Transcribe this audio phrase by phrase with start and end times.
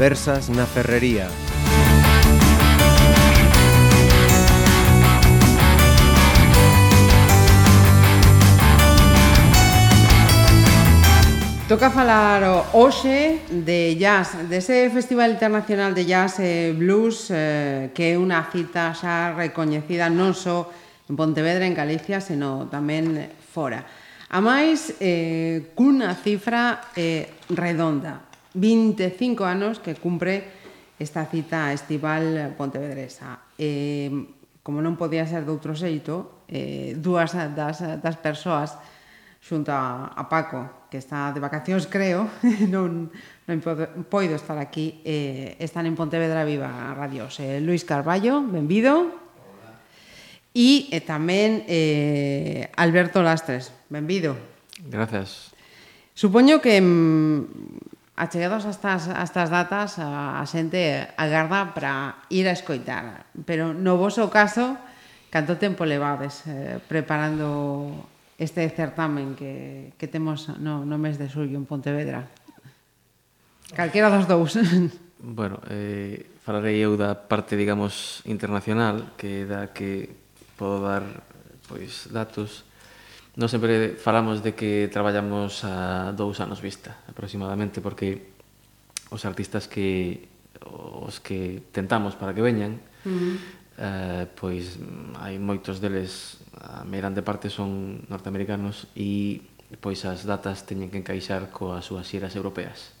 [0.00, 1.28] conversas na Ferrería.
[11.68, 12.40] Toca falar
[12.72, 18.96] hoxe de jazz, dese Festival Internacional de Jazz e Blues eh, que é unha cita
[18.96, 20.72] xa recoñecida non só
[21.12, 23.84] en Pontevedra, en Galicia, senón tamén fora.
[24.32, 30.44] A máis, eh, cunha cifra eh, redonda, 25 anos que cumpre
[30.98, 33.40] esta cita estival pontevedresa.
[33.56, 34.10] Eh,
[34.60, 38.76] como non podía ser doutro xeito, eh, dúas das, das persoas
[39.40, 42.28] xunto a, a Paco, que está de vacacións, creo,
[42.74, 43.08] non,
[43.48, 47.40] non podo, poido estar aquí, eh, están en Pontevedra Viva Radios.
[47.40, 49.16] Eh, Luis Carballo, benvido.
[50.52, 54.36] E eh, tamén eh, Alberto Lastres, benvido.
[54.84, 55.56] Gracias.
[56.12, 57.89] Supoño que mm,
[58.20, 63.24] achegados a estas, a estas datas a, a xente agarda para ir a escoitar.
[63.48, 64.76] Pero no voso caso
[65.32, 68.04] canto tempo levades eh, preparando
[68.36, 72.28] este certamen que, que temos no, no mes de xullo en Pontevedra?
[73.72, 74.60] Calquera dos dous.
[75.20, 80.08] Bueno, eh, falarei eu da parte, digamos, internacional que da que
[80.56, 81.04] podo dar
[81.68, 82.64] pois datos.
[83.40, 88.36] Nós sempre falamos de que traballamos a dous anos vista, aproximadamente, porque
[89.08, 90.28] os artistas que
[90.60, 93.36] os que tentamos para que veñan, uh -huh.
[93.80, 99.40] eh, pois mm, hai moitos deles, a meirande parte son norteamericanos e
[99.80, 102.92] pois as datas teñen que encaixar coas súas xeras europeas.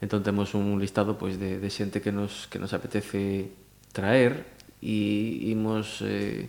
[0.00, 3.52] Entón temos un listado pois de, de xente que nos que nos apetece
[3.92, 4.48] traer
[4.80, 6.48] e imos eh,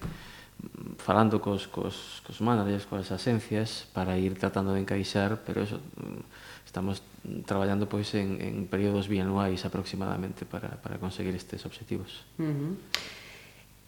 [0.97, 6.67] falando cos, cos, cos managers, coas axencias para ir tratando de encaixar, pero eso mm,
[6.67, 7.01] estamos
[7.45, 12.27] traballando pois en, en períodos bianuais aproximadamente para, para conseguir estes objetivos.
[12.37, 12.73] Uh -huh.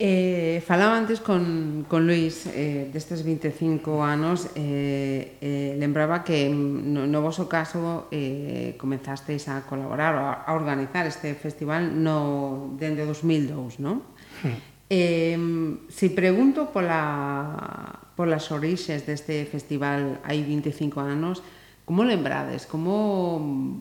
[0.03, 6.89] Eh, falaba antes con, con Luis eh, destes 25 anos eh, eh, lembraba que mm,
[6.89, 13.05] no, no vosso caso eh, comenzasteis a colaborar a, a organizar este festival no dende
[13.05, 14.01] 2002, non?
[14.41, 14.70] Sí.
[14.91, 15.39] Eh,
[15.87, 21.39] se pregunto pola, polas orixes deste festival hai 25 anos,
[21.87, 22.67] como lembrades?
[22.67, 23.79] Como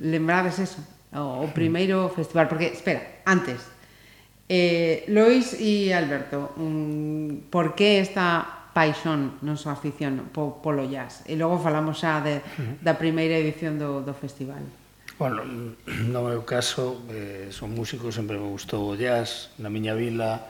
[0.00, 0.80] lembrades eso?
[1.12, 1.52] O, o hmm.
[1.52, 2.48] primeiro festival?
[2.48, 3.60] Porque, espera, antes,
[4.48, 11.20] eh, Lois e Alberto, mm, por que esta paixón, non só afición, po, polo jazz?
[11.28, 12.80] E logo falamos xa de, hmm.
[12.80, 14.64] da primeira edición do, do festival.
[15.18, 15.42] Bueno,
[16.14, 20.46] no meu caso, eh, son músico, sempre me gustou o jazz, na miña vila...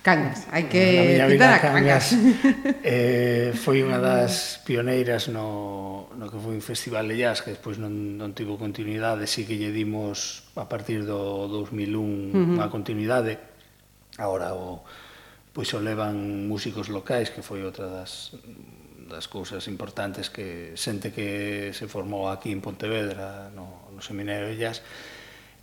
[0.00, 2.16] Cangas, hai que na miña vila, Cangas.
[2.16, 2.16] Cangas.
[2.88, 7.76] eh, foi unha das pioneiras no, no que foi un festival de jazz, que despois
[7.76, 12.56] non, non tivo continuidade, si que lle dimos a partir do 2001 uh -huh.
[12.56, 13.36] unha continuidade.
[14.16, 14.80] Ahora o,
[15.52, 18.32] pois o levan músicos locais, que foi outra das
[19.08, 24.54] das cousas importantes que xente que se formou aquí en Pontevedra no no Seminario de
[24.54, 24.86] Jazz,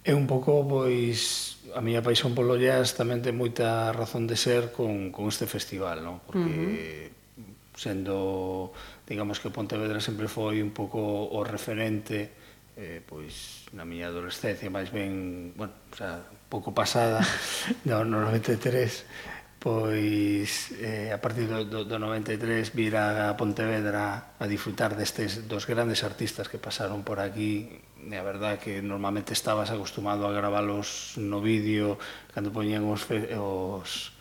[0.03, 4.75] é un pouco, pois, a miña paixón polo jazz tamén ten moita razón de ser
[4.75, 6.21] con, con este festival, non?
[6.21, 7.79] Porque uh -huh.
[7.79, 8.75] sendo,
[9.07, 12.45] digamos que Pontevedra sempre foi un pouco o referente
[12.77, 17.23] eh, pois na miña adolescencia máis ben, bueno, o sea, pouco pasada,
[17.89, 24.45] no, no 93, pois eh, a partir do, do, do 93 vir a Pontevedra a
[24.45, 29.73] disfrutar destes dos grandes artistas que pasaron por aquí e a verdad que normalmente estabas
[29.73, 31.97] acostumado a gravalos no vídeo
[32.29, 34.15] cando poñían os, os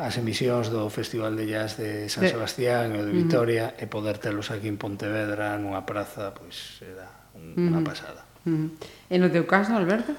[0.00, 3.84] as emisións do Festival de Jazz de San Sebastián e de Vitoria uh -huh.
[3.84, 7.04] e poder telos aquí en Pontevedra nunha praza, pois era
[7.36, 7.68] un, uh -huh.
[7.68, 8.24] unha pasada.
[8.48, 9.12] Uh -huh.
[9.12, 10.16] E no teu caso, Alberto?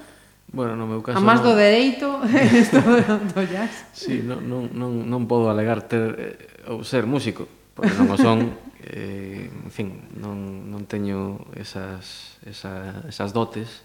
[0.54, 1.18] Bueno, no meu caso...
[1.18, 1.50] A máis no...
[1.50, 2.78] do dereito, isto
[3.34, 3.90] do jazz.
[3.90, 8.16] Sí, non, non, non, non podo alegar ter eh, ou ser músico, porque non o
[8.20, 13.82] son, eh, en fin, non, non teño esas, esa, esas dotes,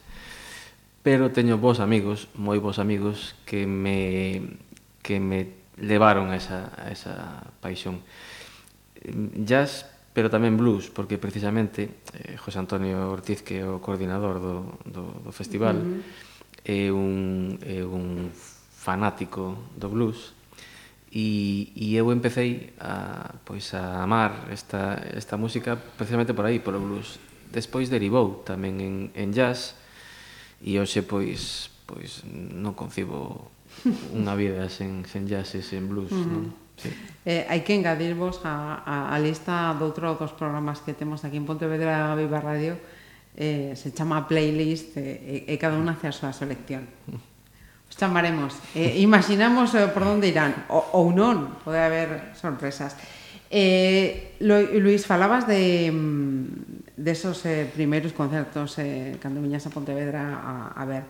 [1.05, 4.59] pero teño vos amigos, moi vos amigos, que me,
[4.99, 8.01] que me levaron a esa, a esa paixón.
[9.45, 9.85] Jazz,
[10.17, 15.03] pero tamén blues, porque precisamente eh, José Antonio Ortiz, que é o coordinador do, do,
[15.21, 16.01] do festival, uh -huh.
[16.65, 20.36] é, un, é un fanático do blues,
[21.11, 26.79] e, e eu empecé a, pois a amar esta, esta música precisamente por aí, polo
[26.79, 27.19] blues.
[27.51, 29.79] Despois derivou tamén en, en jazz
[30.59, 33.47] e hoxe pois pois non concibo
[34.11, 36.27] unha vida sen, sen jazz e sen blues, uh -huh.
[36.27, 36.45] non?
[36.77, 36.93] Sí.
[37.25, 41.47] Eh, hai que engadirvos a, a, a lista do dos programas que temos aquí en
[41.47, 42.77] Pontevedra Viva Radio
[43.33, 46.85] eh, se chama playlist eh, e, e cada unha hace a súa selección.
[47.09, 47.17] Uh.
[47.93, 48.55] chamaremos.
[48.75, 52.95] Eh, imaginamos eh, por onde irán, o, ou non, pode haber sorpresas.
[53.47, 60.35] Eh, Luis, falabas de, mm, de esos eh, primeiros concertos eh, cando viñas a Pontevedra
[60.35, 61.03] a, a ver.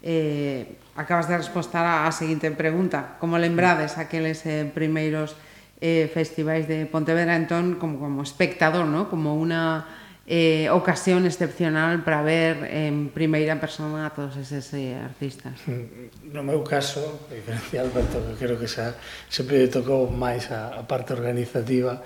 [0.00, 3.18] Eh, acabas de respostar a seguinte pregunta.
[3.18, 5.36] Como lembrades aqueles eh, primeiros
[5.80, 9.10] eh, festivais de Pontevedra, entón, como, como espectador, ¿no?
[9.10, 9.84] como unha
[10.30, 15.58] eh, ocasión excepcional para ver en primeira persona a todos eses eh, artistas.
[15.66, 18.94] Mm, no meu caso, a diferencia Alberto, que creo que xa
[19.26, 21.98] sempre tocou máis a, a parte organizativa,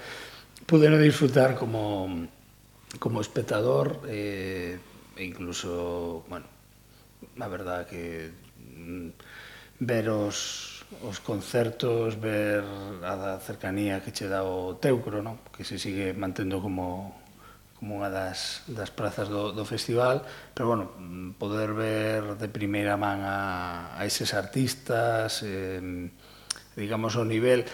[0.64, 2.08] pudeno disfrutar como
[2.96, 4.80] como espectador eh,
[5.20, 6.48] e incluso, bueno,
[7.36, 9.12] a verdad que mm,
[9.84, 10.72] ver os
[11.04, 12.64] os concertos, ver
[13.04, 15.36] a cercanía que che dá o Teucro, non?
[15.52, 17.23] que se sigue mantendo como
[17.84, 20.24] como unha das, das prazas do, do festival,
[20.56, 20.88] pero, bueno,
[21.36, 26.08] poder ver de primeira man a, a eses artistas, eh,
[26.80, 27.68] digamos, o nivel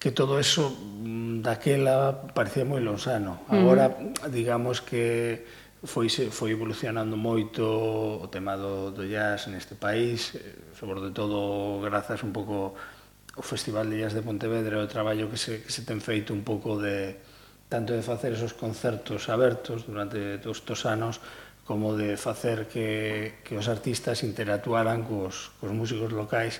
[0.00, 3.44] que todo eso mm, daquela parecía moi lonsano.
[3.52, 4.32] Agora, mm.
[4.32, 5.44] digamos que
[5.84, 7.60] foi, foi evolucionando moito
[8.16, 12.72] o tema do, do jazz neste país, eh, sobre todo grazas un pouco
[13.36, 16.32] o Festival de Jazz de Pontevedra, e o traballo que se, que se ten feito
[16.32, 17.20] un pouco de,
[17.70, 21.22] tanto de facer esos concertos abertos durante estos anos
[21.64, 26.58] como de facer que, que os artistas interactuaran cos, cos músicos locais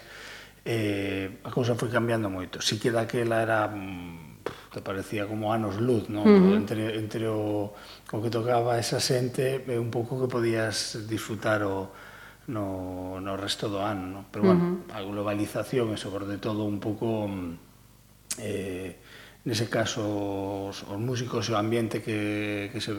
[0.62, 5.82] eh, a cousa foi cambiando moito si que daquela era mm, te parecía como anos
[5.82, 6.22] luz non?
[6.22, 6.60] Uh -huh.
[6.62, 11.90] entre, entre o, o que tocaba esa xente é un pouco que podías disfrutar o,
[12.46, 14.24] no, no resto do ano non?
[14.30, 14.94] pero bueno, uh -huh.
[14.94, 17.50] a globalización e sobre todo un pouco mm,
[18.46, 18.94] eh,
[19.44, 20.04] nese caso
[20.68, 22.92] os, os músicos e o ambiente que, que se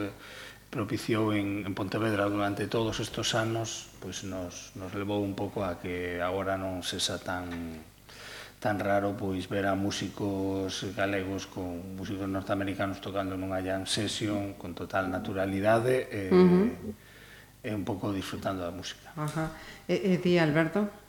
[0.72, 5.78] propiciou en, en Pontevedra durante todos estes anos pois nos, nos levou un pouco a
[5.78, 7.46] que agora non sexa tan
[8.62, 14.78] tan raro pois ver a músicos galegos con músicos norteamericanos tocando nunha jam session con
[14.78, 17.68] total naturalidade eh, e, uh -huh.
[17.68, 19.10] e un pouco disfrutando da música.
[19.18, 19.54] Ajá.
[19.90, 21.01] E, e ti, Alberto?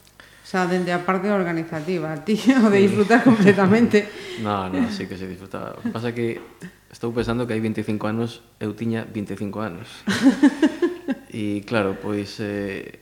[0.42, 3.26] xa dende a parte organizativa, ti o de disfrutar mm.
[3.26, 3.98] completamente.
[4.46, 5.78] no, no, sí que se disfruta.
[5.78, 6.42] O pasa que
[6.90, 9.88] estou pensando que hai 25 anos eu tiña 25 anos.
[11.32, 12.92] E claro, pois eh,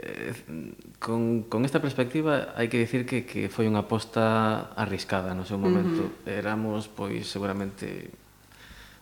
[1.03, 5.59] con, con esta perspectiva hai que dicir que, que foi unha aposta arriscada no seu
[5.59, 6.07] momento.
[6.07, 6.41] Uh -huh.
[6.41, 8.09] Éramos pois seguramente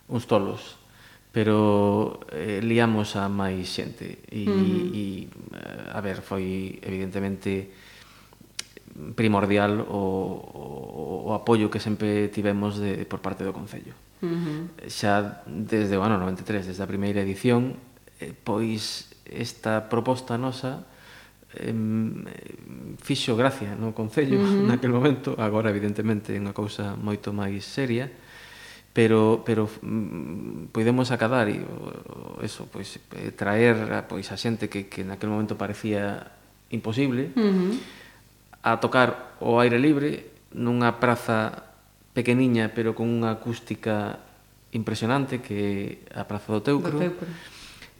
[0.09, 0.81] uns tolos
[1.29, 4.97] pero eh, liamos a máis xente e, uh -huh.
[4.97, 5.05] e
[5.93, 7.69] a ver, foi evidentemente
[9.15, 13.95] primordial o, o, o apoio que sempre tivemos de, por parte do Concello.
[14.19, 14.89] Uh -huh.
[14.91, 17.79] Xa desde o ano 93, desde a primeira edición,
[18.19, 20.83] eh, pois esta proposta nosa
[21.55, 21.73] eh,
[22.99, 24.67] fixo gracia no Concello uh -huh.
[24.67, 28.11] naquel momento, agora evidentemente é unha cousa moito máis seria,
[28.91, 31.63] pero pero mm, podemos acadar e
[32.43, 36.35] eso, pois eh, traer pois a xente que que naquel momento parecía
[36.67, 37.31] imposible.
[37.39, 37.98] Uh -huh
[38.63, 41.69] a tocar o aire libre nunha praza
[42.11, 44.19] pequeniña pero con unha acústica
[44.71, 46.93] impresionante que é a Praza do Teucro.
[46.93, 47.29] Do Teucro.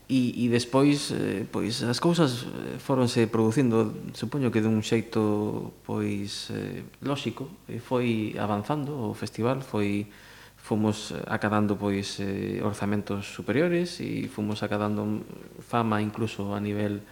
[0.10, 6.50] E, e despois eh, pois as cousas eh, foronse producindo, supoño que dun xeito pois
[6.50, 10.10] eh, lóxico, e foi avanzando o festival, foi
[10.57, 15.22] fomos acadando pois eh, orzamentos superiores e fomos acadando
[15.62, 17.05] fama incluso a nivel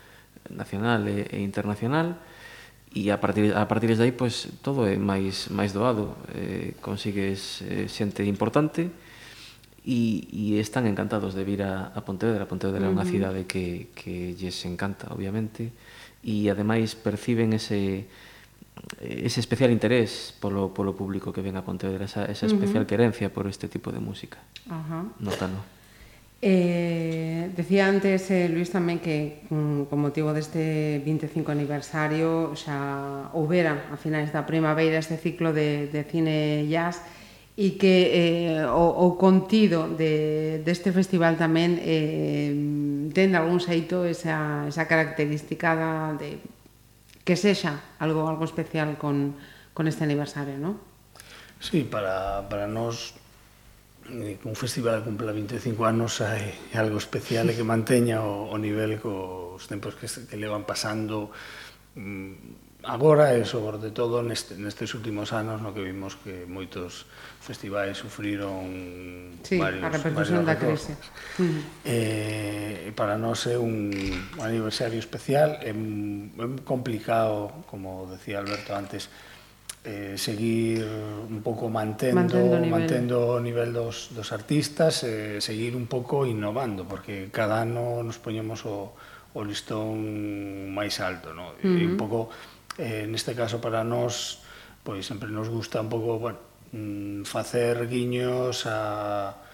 [0.49, 2.17] nacional e, e internacional
[2.93, 7.61] e a partir a partir de aí pois todo é máis máis doado, eh consigues
[7.67, 8.89] eh, xente importante
[9.87, 12.43] e, e están encantados de vir a, a Pontevedra.
[12.43, 12.95] A Pontevedra uh -huh.
[12.95, 15.71] é unha cidade que que lles encanta, obviamente,
[16.23, 18.07] e ademais perciben ese
[19.01, 22.91] ese especial interés polo, polo público que ven a Pontevedra, esa, esa especial uh -huh.
[22.91, 24.39] querencia por este tipo de música.
[24.67, 25.03] Uh -huh.
[25.19, 25.76] Notano.
[26.39, 33.89] Eh, decía antes eh, Luis tamén que mm, con motivo deste 25 aniversario xa houbera
[33.89, 37.01] a finais da primavera este ciclo de, de cine jazz
[37.57, 42.53] e que eh, o, o contido de, deste festival tamén eh,
[43.17, 46.37] ten de algún xeito esa, esa característica da, de
[47.25, 49.33] que sexa algo algo especial con,
[49.73, 50.77] con este aniversario, non?
[51.57, 53.17] Sí, para, para nos
[54.09, 58.55] Eh, un festival que cumpla 25 anos hai algo especial e que manteña o, o
[58.55, 61.27] nivel cos tempos que, que levan pasando.
[61.99, 67.03] Mm, agora e sobre todo neste, nestes últimos anos no que vimos que moitos
[67.43, 70.95] festivais sufriron sí, varios, a repercusión da crise.
[71.35, 71.59] Mm.
[71.83, 73.91] eh, para nós é un
[74.39, 79.11] aniversario especial é, é complicado como decía Alberto antes
[79.87, 82.71] eh, seguir un pouco mantendo, mantendo o nivel.
[82.75, 88.19] mantendo o nivel dos, dos artistas, eh, seguir un pouco innovando, porque cada ano nos
[88.19, 88.91] poñemos o,
[89.31, 89.95] o listón
[90.75, 91.55] máis alto, no?
[91.55, 91.79] Uh -huh.
[91.79, 92.27] E un pouco,
[92.75, 94.43] eh, neste caso para nós,
[94.83, 96.39] pois sempre nos gusta un pouco, bueno,
[96.75, 99.46] mm, facer guiños a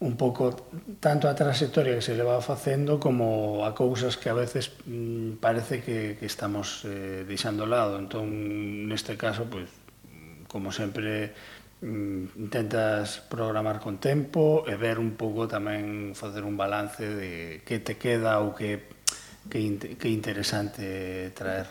[0.00, 0.54] un pouco
[1.00, 5.82] tanto a trayectoria que se leva facendo como a cousas que a veces mm, parece
[5.82, 7.98] que, que estamos eh, deixando lado.
[7.98, 9.66] Entón, neste caso, pois,
[10.46, 11.34] como sempre,
[11.82, 17.82] mm, intentas programar con tempo e ver un pouco tamén facer un balance de que
[17.82, 18.86] te queda ou que,
[19.50, 21.66] que, que interesante traer.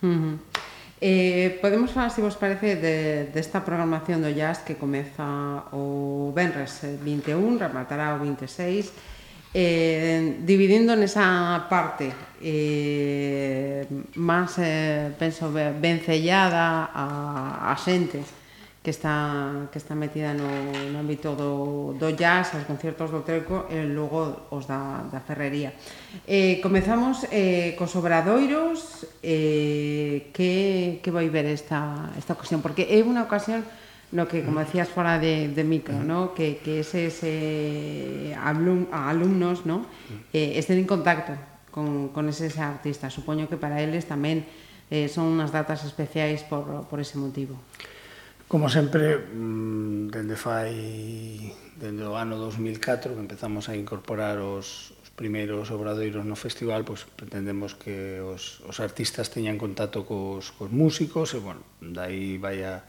[0.00, 0.75] Uh -huh.
[1.00, 6.80] Eh, podemos falar, se vos parece, de, desta programación do jazz que comeza o Benres
[7.04, 8.96] 21, eh, rematará o 26,
[9.52, 13.84] eh, dividindo nesa parte eh,
[14.16, 18.45] máis, eh, penso, vencellada a, a xente
[18.86, 23.66] que está que está metida no, no ámbito do, do jazz, aos conciertos do Treco
[23.66, 25.74] e logo os da, da ferrería.
[26.22, 33.02] Eh, comezamos eh, cos obradoiros eh, que, que vai ver esta, esta ocasión, porque é
[33.02, 33.66] unha ocasión
[34.14, 36.30] no que, como decías fora de, de micro, ¿no?
[36.30, 39.82] que, que eses eh, alum, alumnos ¿no?
[40.30, 41.34] eh, estén en contacto
[41.74, 43.10] con, con eses artistas.
[43.10, 44.46] Supoño que para eles tamén
[44.94, 47.58] eh, son unhas datas especiais por, por ese motivo.
[48.48, 55.10] Como sempre, mm, dende fai dende o ano 2004 que empezamos a incorporar os, os
[55.10, 61.34] primeiros obradoiros no festival, pois pretendemos que os, os artistas teñan contacto cos, cos músicos
[61.34, 62.86] e, bueno, dai vai a,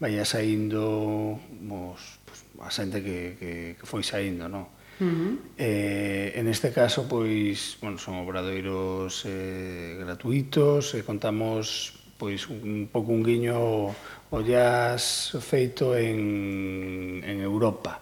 [0.00, 4.64] vai saindo os, pues, pois, a xente que, que, que foi saindo, non?
[4.96, 5.32] Uh -huh.
[5.60, 12.88] eh, en este caso, pois, bueno, son obradoiros eh, gratuitos, e eh, contamos pois un
[12.88, 13.92] pouco un guiño
[14.30, 18.00] o jazz feito en, en Europa.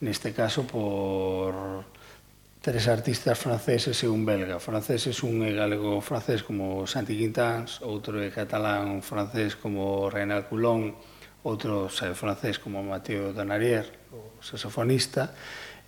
[0.00, 1.84] Neste caso por
[2.64, 4.56] tres artistas franceses e un belga.
[4.56, 10.96] Franceses un é galego francés como Santi Quintans, outro é catalán francés como Renal Coulon,
[11.44, 13.84] outro é francés como Mateo Donarier,
[14.16, 15.36] o saxofonista,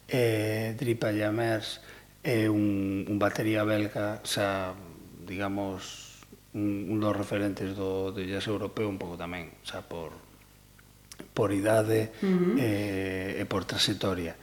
[0.05, 1.81] e Dripa Jamers
[2.21, 4.77] é un, un batería belga, xa,
[5.25, 6.06] digamos,
[6.57, 10.17] un, un dos referentes do, do jazz europeo un pouco tamén, xa por,
[11.37, 12.57] por idade uh -huh.
[12.57, 14.35] eh, e por trayectoria.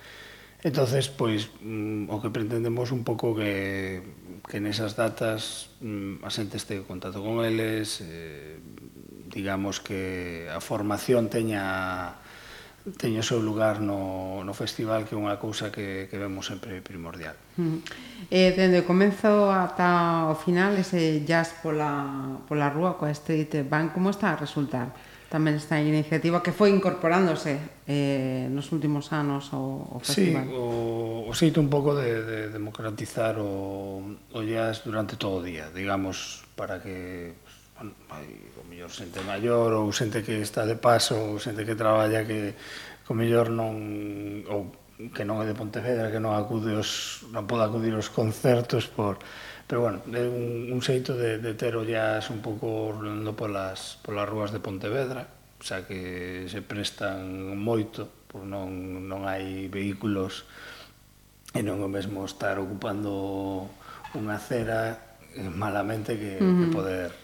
[0.63, 3.99] Entonces, pois, mm, o que pretendemos un pouco que,
[4.47, 8.61] que nesas datas mm, a xente este contacto con eles, eh,
[9.27, 12.22] digamos que a formación teña
[12.83, 16.83] teña o seu lugar no, no festival que é unha cousa que, que vemos sempre
[16.83, 17.35] primordial.
[17.55, 17.79] Uh.
[18.27, 23.95] Eh, dende o comenzo ata o final ese jazz pola, pola rúa coa Street Bank,
[23.95, 24.91] como está a resultar?
[25.31, 30.45] Tamén esta iniciativa que foi incorporándose eh, nos últimos anos ao, ao festival.
[30.45, 35.43] Sí, o, o xeito un pouco de, de democratizar o, o jazz durante todo o
[35.43, 37.33] día, digamos, para que
[37.75, 41.75] bueno, hai o mellor xente maior ou xente que está de paso ou xente que
[41.75, 42.53] traballa que
[43.03, 44.71] co mellor non ou
[45.11, 49.17] que non é de Pontevedra, que non acude os, non pode acudir aos concertos por
[49.67, 53.97] pero bueno, é un, un xeito de, de ter o jazz un pouco rolando polas,
[54.03, 55.25] polas rúas de Pontevedra,
[55.63, 58.69] xa que se prestan moito, por non,
[59.07, 60.43] non hai vehículos
[61.55, 63.65] e non o mesmo estar ocupando
[64.13, 64.99] unha acera
[65.33, 66.59] eh, malamente que, uh -huh.
[66.59, 67.22] que poder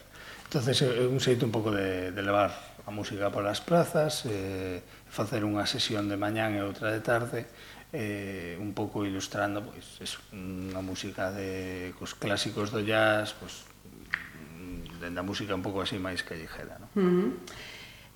[0.50, 2.50] entonces é un xeito un pouco de, de levar
[2.82, 7.46] a música polas plazas, eh, facer unha sesión de mañán e outra de tarde,
[7.94, 13.70] eh, un pouco ilustrando pois, pues, es unha música de cos clásicos do jazz, pois,
[14.98, 16.82] dende a música un pouco así máis callejera.
[16.82, 16.88] No?
[16.98, 17.30] Uh -huh.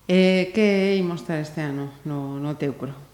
[0.10, 3.13] eh, que imos ter este ano no, no teucro?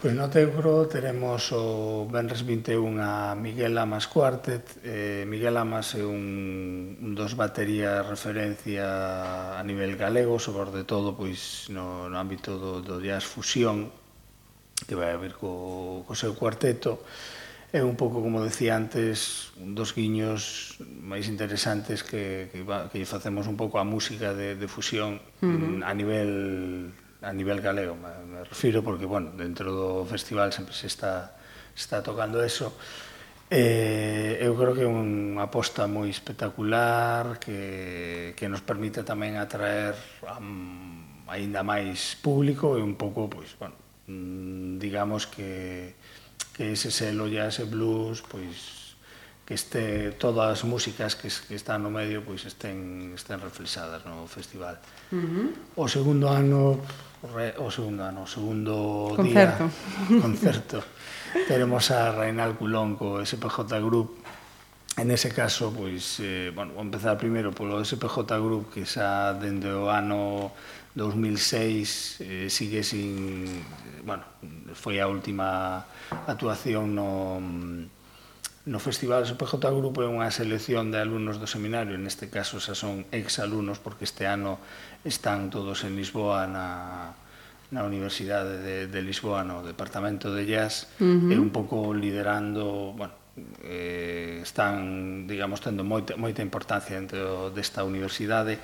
[0.00, 4.80] Pois no Teucro teremos o Benres 21 a Miguel Amas Quartet.
[4.80, 11.68] Eh, Miguel Amas é un, un dos baterías referencia a nivel galego, sobre todo pois
[11.68, 13.92] no, no ámbito do, do jazz fusión,
[14.88, 17.04] que vai haber co, co seu cuarteto.
[17.68, 23.44] É un pouco, como decía antes, un dos guiños máis interesantes que, que, que facemos
[23.44, 25.84] un pouco a música de, de fusión uh -huh.
[25.84, 26.88] a nivel
[27.22, 31.36] a nivel galego, me, me refiro, porque, bueno, dentro do festival sempre se está,
[31.74, 32.72] se está tocando eso.
[33.50, 39.98] Eh, eu creo que é unha aposta moi espectacular que, que nos permite tamén atraer
[40.22, 40.38] a,
[41.34, 43.74] aínda máis público e un pouco, pois, bueno,
[44.06, 45.98] mm, digamos que,
[46.54, 48.94] que ese selo ya ese blues, pois
[49.50, 54.30] que este todas as músicas que, que están no medio pois estén estén reflexadas no
[54.30, 54.78] festival.
[55.10, 55.46] Uh -huh.
[55.74, 56.78] O segundo ano
[57.22, 59.68] o segundo ano, o segundo concerto.
[59.68, 60.20] día.
[60.20, 60.78] Concerto.
[61.48, 64.16] Teremos a Rainal Culón co SPJ Group.
[64.96, 69.68] En ese caso, pois, eh, bueno, vou empezar primeiro polo SPJ Group que xa dende
[69.68, 70.52] o ano
[70.96, 74.24] 2006 eh, sigue sin, eh, bueno,
[74.74, 75.86] foi a última
[76.26, 77.30] actuación no
[78.66, 83.08] No Festival SPJ Grupo é unha selección de alumnos do seminario, neste caso xa son
[83.08, 84.60] ex-alumnos, porque este ano
[85.00, 87.16] están todos en Lisboa na,
[87.72, 91.32] na Universidade de, de Lisboa, no Departamento de Jazz, uh -huh.
[91.32, 93.16] e un pouco liderando, bueno,
[93.64, 98.60] eh, están, digamos, tendo moita, moita importancia dentro desta universidade,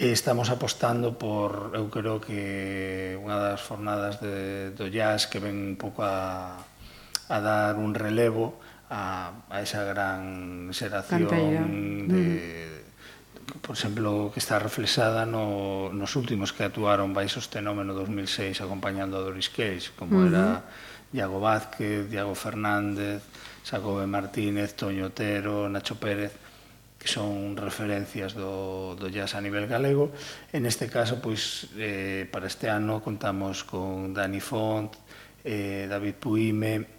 [0.00, 5.76] e estamos apostando por, eu creo que unha das fornadas de, do jazz que ven
[5.76, 6.56] un pouco a,
[7.28, 8.56] a dar un relevo,
[8.90, 11.26] a, a esa gran xeración
[12.08, 12.82] de,
[13.50, 13.58] mm.
[13.60, 19.18] por exemplo, que está reflexada no, nos últimos que actuaron baixo este fenómeno 2006 acompañando
[19.18, 20.28] a Doris Cage, como uh -huh.
[20.30, 20.46] era
[21.12, 23.22] Iago Vázquez, Diago Fernández,
[23.66, 26.32] Xacobe Martínez, Toño Otero, Nacho Pérez,
[26.98, 30.10] que son referencias do, do jazz a nivel galego.
[30.52, 34.94] En este caso, pois, eh, para este ano contamos con Dani Font,
[35.42, 36.95] eh, David Puime,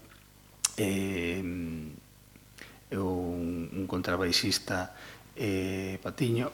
[0.78, 1.98] eh, un,
[3.74, 4.94] un contrabaixista
[5.36, 6.52] eh, Patiño,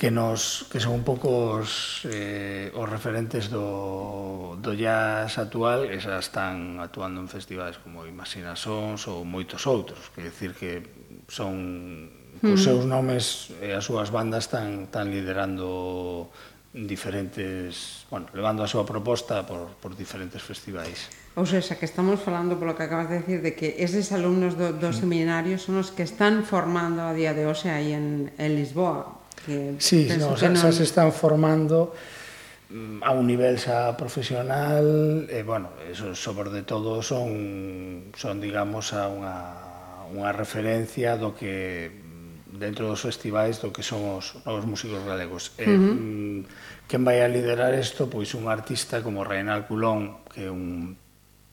[0.00, 6.00] que nos que son un pouco os, eh, os referentes do, do jazz actual, que
[6.00, 10.80] xa están actuando en festivais como Imaginasons ou moitos outros, que decir que
[11.28, 12.08] son
[12.40, 12.56] os hmm.
[12.56, 16.32] seus nomes e as súas bandas están, están liderando
[16.72, 21.12] diferentes, bueno, levando a súa proposta por, por diferentes festivais.
[21.38, 24.74] Ou seja, que estamos falando polo que acabas de decir de que eses alumnos do,
[24.74, 24.98] do mm.
[24.98, 29.22] seminario son os que están formando a día de hoxe aí en, en Lisboa.
[29.46, 30.58] Que sí, no, que xa, non...
[30.58, 31.94] xa se están formando
[32.74, 39.06] mm, a un nivel xa profesional e, bueno, eso, sobre todo son, son digamos, a
[39.06, 39.38] unha,
[40.10, 45.54] unha referencia do que mm, dentro dos festivais do que son os, os músicos galegos.
[45.56, 46.42] Uh -huh.
[46.42, 48.10] eh, quen vai a liderar isto?
[48.10, 50.98] Pois un artista como Reinal Culón, que é un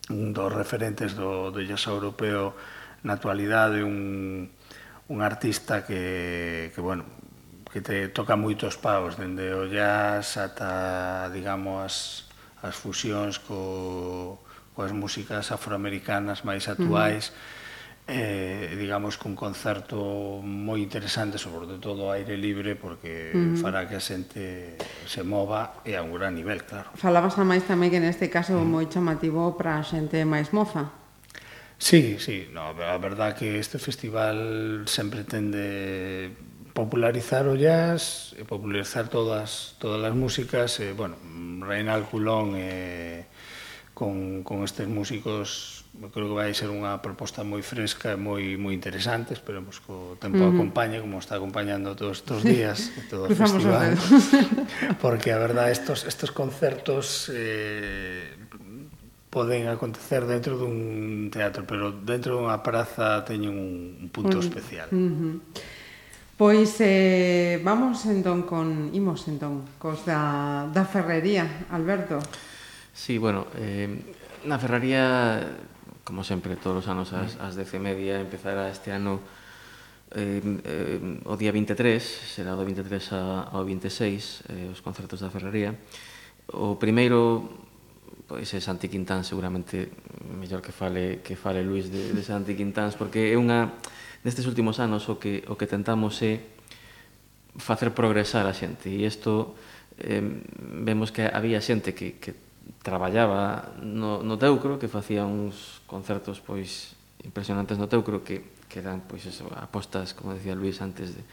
[0.10, 2.56] un dos referentes do, do jazz europeo
[3.04, 4.50] na actualidade, un,
[5.08, 7.06] un artista que, que bueno,
[7.72, 12.28] que te toca moitos paus, dende o jazz ata, digamos,
[12.62, 14.40] as, as fusións co,
[14.74, 17.66] coas músicas afroamericanas máis actuais, uh -huh
[18.08, 23.60] eh, digamos que un concerto moi interesante, sobre todo ao aire libre, porque mm.
[23.60, 26.96] fará que a xente se mova e a un gran nivel, claro.
[26.96, 28.64] Falabas a máis tamén que neste caso mm.
[28.64, 30.88] moi chamativo para a xente máis moza.
[31.78, 36.32] Sí, sí, no, a verdad que este festival sempre tende
[36.72, 41.20] popularizar o jazz, popularizar todas todas as músicas, e, bueno,
[41.60, 43.28] Reinal Culón eh,
[43.94, 48.60] con, con estes músicos eu creo que vai ser unha proposta moi fresca e moi
[48.60, 50.54] moi interesante, esperemos que o tempo uh -huh.
[50.54, 53.98] acompañe como está acompañando todos estos días todo o festival.
[55.04, 58.30] Porque a verdade estos estos concertos eh
[59.30, 64.48] poden acontecer dentro dun teatro, pero dentro dunha praza teñen un, un punto uh -huh.
[64.48, 64.88] especial.
[64.94, 65.36] Uh -huh.
[66.38, 72.22] Pois eh, vamos entón con imos entón cos da, da ferrería, Alberto.
[72.94, 73.90] Sí, bueno, eh,
[74.46, 75.42] na ferrería
[76.08, 79.20] como sempre, todos os anos ás, as 10 e media, empezará este ano
[80.16, 85.28] eh, eh, o día 23, será do 23 a, ao 26, eh, os concertos da
[85.28, 85.76] Ferrería.
[86.56, 87.68] O primeiro
[88.24, 89.92] pois é Santi Quintán seguramente
[90.32, 93.76] mellor que fale que fale Luis de, de Santi Quintáns porque é unha
[94.24, 96.40] nestes últimos anos o que o que tentamos é
[97.60, 99.56] facer progresar a xente e isto
[100.00, 100.24] eh,
[100.84, 102.47] vemos que había xente que, que
[102.84, 109.04] traballaba no, no Teucro, que facía uns concertos pois impresionantes no Teucro, que, que eran
[109.08, 111.24] pois eso, apostas, como decía Luis antes, de,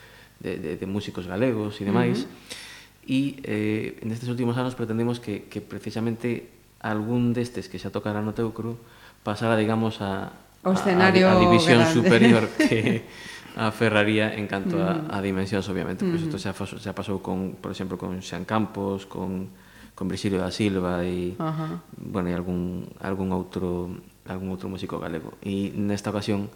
[0.41, 2.25] de, de, de músicos galegos e demais.
[2.25, 2.73] Uh -huh.
[3.05, 6.49] E eh, nestes últimos anos pretendemos que, que precisamente
[6.81, 8.81] algún destes que xa tocara no Teucro
[9.21, 10.33] pasara, digamos, a,
[10.65, 11.93] o escenario a, a división grande.
[11.93, 13.05] superior que
[13.61, 16.05] a Ferraría en canto a, a dimensións, obviamente.
[16.05, 16.33] Pois uh -huh.
[16.33, 19.53] isto xa, xa pasou, con, por exemplo, con Xan Campos, con
[19.95, 21.75] con Virxilio da Silva e uh -huh.
[21.97, 23.95] bueno, e algún algún outro
[24.27, 25.39] algún outro músico galego.
[25.41, 26.51] E nesta ocasión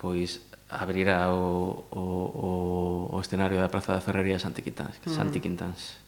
[0.00, 0.40] pois
[0.70, 2.48] abrirá o, o, o,
[3.12, 5.14] o escenario da Praza da Ferrería Santi Quintáns, uh -huh.
[5.14, 6.00] Santi Quintáns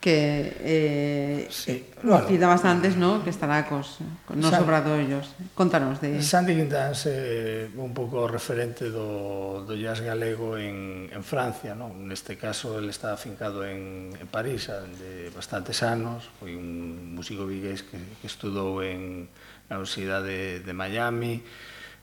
[0.00, 3.24] que eh, sí, eh, bueno, citabas antes, ¿no?
[3.24, 3.98] Que estará cos,
[4.34, 5.34] nos San, obradoiros.
[5.54, 6.22] Contanos de...
[6.22, 11.90] Sandy Quintáns é eh, un pouco referente do, do jazz galego en, en Francia, ¿no?
[11.90, 17.82] Neste caso, ele está afincado en, en París, de bastantes anos, foi un músico vigués
[17.82, 19.26] que, que estudou en
[19.66, 21.42] na Universidade de, de Miami,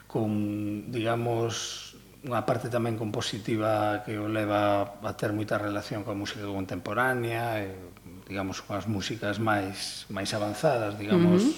[0.08, 1.83] con, digamos,
[2.24, 7.76] unha parte tamén compositiva que o leva a ter moita relación coa música contemporánea, e,
[8.32, 11.52] digamos, coas músicas máis máis avanzadas, digamos, uh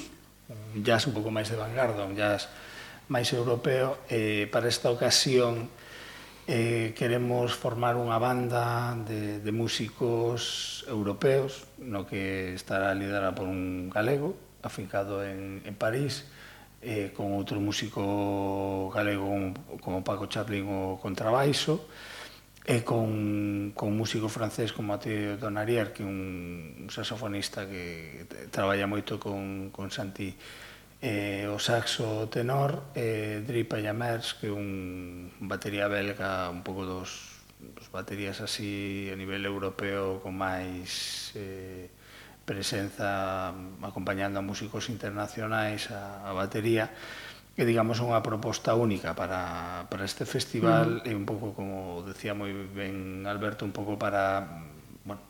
[0.49, 0.75] -huh.
[0.77, 2.49] un jazz un pouco máis de vanguarda, un jazz
[3.13, 4.01] máis europeo.
[4.09, 5.69] E, para esta ocasión
[6.49, 13.89] eh, queremos formar unha banda de, de músicos europeos, no que estará liderada por un
[13.89, 16.25] galego, afincado en, en París,
[16.85, 19.25] eh, con outro músico galego
[19.81, 21.89] como Paco Chaplin o contrabaixo,
[22.65, 28.89] e con, con músico francés como Mateo Donarier, que é un, un saxofonista que traballa
[28.89, 30.33] moito con, con Santi
[31.01, 37.37] eh, o saxo tenor, eh, Dripa Yamers, que é un batería belga un pouco dos,
[37.61, 41.33] dos baterías así a nivel europeo con máis...
[41.37, 42.04] Eh,
[42.45, 43.49] presenza
[43.81, 46.93] acompañando a músicos internacionais a, a batería
[47.55, 51.07] que digamos unha proposta única para, para este festival mm.
[51.07, 54.61] e un pouco como decía moi ben Alberto un pouco para
[55.07, 55.23] bueno,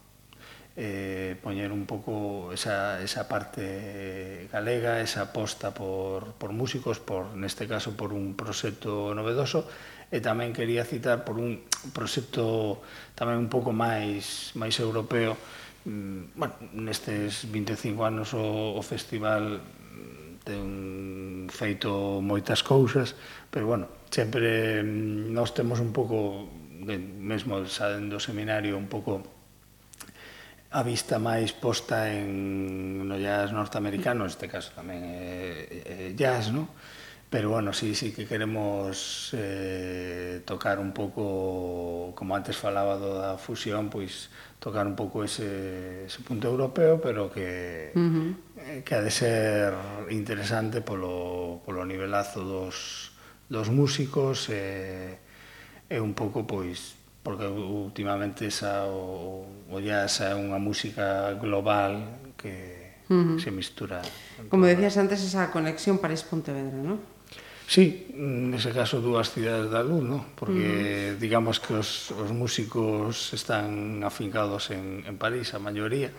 [0.74, 7.70] eh, poñer un pouco esa, esa parte galega, esa aposta por, por músicos, por neste
[7.70, 9.70] caso por un proxecto novedoso
[10.10, 11.62] e tamén quería citar por un
[11.94, 12.82] proxecto
[13.14, 15.38] tamén un pouco máis máis europeo
[15.86, 20.66] Mm, bueno, nestes 25 anos o, o festival mm, ten
[21.54, 23.14] feito moitas cousas,
[23.54, 26.50] pero bueno, sempre mm, nós temos un pouco,
[26.82, 29.22] mesmo saindo do seminario, un pouco
[30.74, 36.68] a vista máis posta en no jazz norteamericano, neste caso tamén é, é jazz, no?
[37.30, 43.38] Pero bueno, sí, sí que queremos eh, tocar un pouco, como antes falaba do da
[43.38, 48.84] fusión, pois tocar un pouco ese, ese punto europeo, pero que, uh eh, -huh.
[48.84, 49.74] que ha de ser
[50.10, 53.12] interesante polo, polo nivelazo dos,
[53.50, 55.18] dos músicos e,
[55.90, 63.02] e un pouco, pois, porque últimamente esa, o, o jazz é unha música global que
[63.10, 63.38] uh -huh.
[63.40, 64.02] se mistura.
[64.50, 67.15] Como decías antes, esa conexión París-Pontevedra, non?
[67.68, 70.22] Sí, nese caso dúas cidades da luz, no?
[70.38, 71.20] porque mm.
[71.20, 76.14] digamos que os, os músicos están afincados en, en París, a maioría,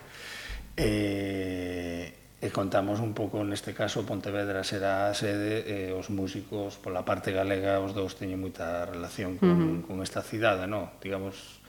[0.74, 2.10] e,
[2.42, 7.30] e contamos un pouco, neste caso, Pontevedra será a sede, e os músicos, pola parte
[7.30, 9.86] galega, os dous teñen moita relación con, mm.
[9.86, 10.98] con esta cidade, no?
[10.98, 11.62] digamos,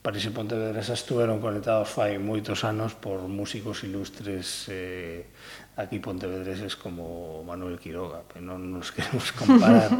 [0.00, 5.28] París e Pontevedra xa estuveron conectados fai moitos anos por músicos ilustres eh,
[5.76, 9.90] aquí pontevedreses como Manuel Quiroga, pero non nos queremos comparar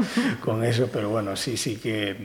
[0.43, 2.17] con eso, pero bueno, sí, sí que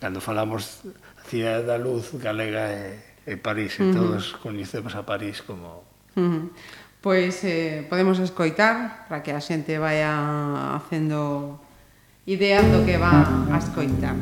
[0.00, 0.84] cando falamos
[1.18, 4.42] a Cidade da Luz galega e, e París, e todos uh -huh.
[4.42, 5.84] coñecemos a París como...
[6.14, 6.44] Uh -huh.
[6.98, 11.62] Pois eh, podemos escoitar para que a xente vaya facendo
[12.26, 14.18] idea do que va a escoitar.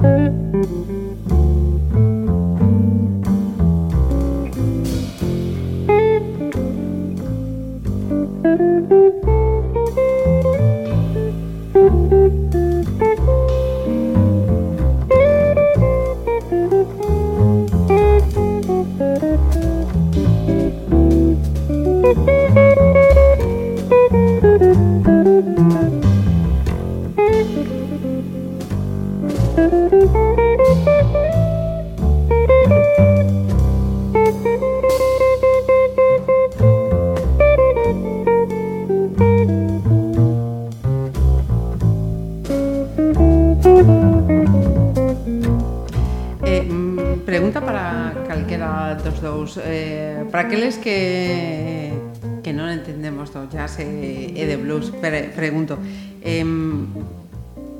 [0.00, 0.99] Thank you.
[53.50, 55.76] jazz e, e de blues, pre, pregunto.
[56.22, 56.46] Eh,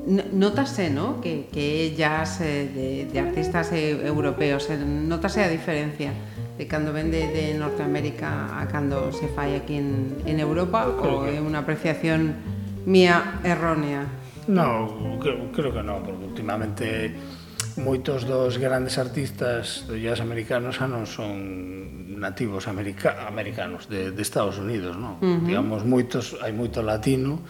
[0.01, 1.21] Notase, ¿no?
[1.21, 6.09] Que, que é jazz eh, de, de artistas eh, europeos, eh, notase a diferencia
[6.57, 11.37] de cando vende de Norteamérica a cando se fai aquí en, en Europa ou é
[11.37, 12.33] unha apreciación
[12.81, 14.09] mía errónea?
[14.49, 14.89] No,
[15.21, 17.13] creo, creo que no, porque últimamente
[17.77, 24.21] moitos dos grandes artistas do jazz americanos xa non son nativos america, americanos de, de
[24.21, 25.17] Estados Unidos, non?
[25.17, 25.41] Uh -huh.
[25.49, 27.41] Digamos, moitos, hai moito latino,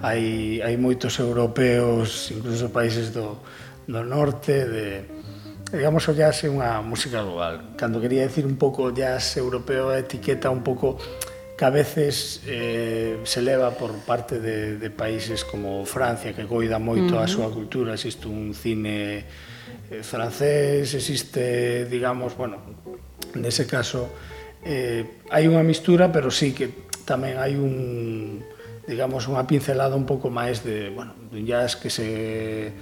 [0.00, 3.44] hai, hai moitos europeos, incluso países do,
[3.84, 4.86] do norte, de,
[5.68, 7.76] digamos, o jazz é unha música global.
[7.76, 10.96] Cando quería decir un pouco jazz europeo, a etiqueta un pouco
[11.56, 16.82] que a veces eh, se leva por parte de, de países como Francia, que coida
[16.82, 17.24] moito uh -huh.
[17.24, 19.22] a súa cultura, existe un cine
[19.90, 22.58] eh, francés, existe, digamos, bueno,
[23.38, 24.10] nese caso
[24.66, 28.42] eh, hai unha mistura, pero sí que tamén hai un,
[28.88, 32.74] digamos, unha pincelada un pouco máis de, bueno, dun jazz que se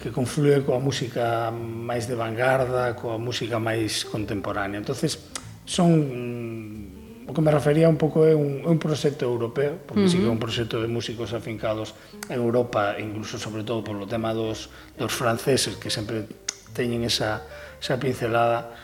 [0.00, 4.76] que conflúe coa música máis de vanguarda, coa música máis contemporánea.
[4.76, 5.16] Entonces,
[5.64, 6.93] son
[7.26, 10.12] o que me refería un pouco é un, un proxecto europeo, porque uh -huh.
[10.12, 11.96] sí que é un proxecto de músicos afincados
[12.28, 14.68] en Europa, incluso sobre todo polo tema dos,
[15.00, 16.28] dos franceses, que sempre
[16.76, 17.46] teñen esa,
[17.80, 18.76] esa pincelada,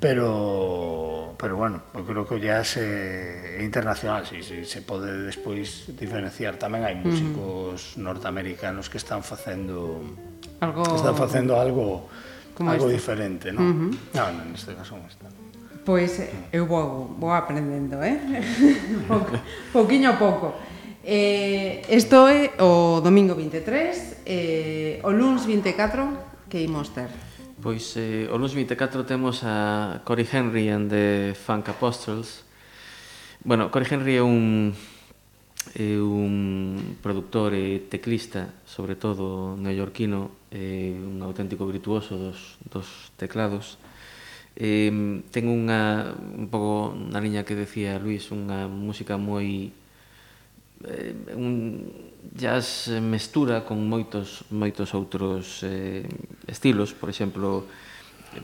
[0.00, 6.56] pero pero bueno, eu creo que ya se internacional, si, si se pode despois diferenciar.
[6.56, 7.02] Tamén hai mm.
[7.04, 8.04] músicos uh -huh.
[8.10, 10.00] norteamericanos que están facendo
[10.60, 12.08] algo están facendo algo
[12.58, 12.96] algo este.
[12.96, 13.60] diferente, ¿no?
[13.60, 13.90] Uh -huh.
[14.14, 15.28] No, no, en este caso non está.
[15.84, 16.16] Pois
[16.50, 18.16] eu vou, vou aprendendo, eh?
[18.16, 19.04] eh, ¿eh?
[19.06, 19.42] Pouquinho
[19.72, 20.54] pouquiño a pouco.
[21.04, 27.12] Eh, isto é o domingo 23, eh, o luns 24 que imos ter.
[27.60, 32.48] Pois eh, o luns 24 temos a Cory Henry and the Funk Apostles.
[33.44, 34.72] Bueno, Cory Henry é un
[35.76, 43.76] é un produtor e teclista, sobre todo neoyorquino, é un auténtico virtuoso dos, dos teclados
[44.54, 44.86] Eh,
[45.34, 49.74] ten unha, un pouco na liña que decía Luis, unha música moi
[50.86, 51.82] eh, un
[52.38, 56.06] jazz mestura con moitos moitos outros eh,
[56.46, 57.66] estilos, por exemplo,